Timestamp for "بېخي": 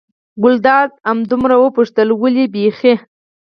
2.53-2.93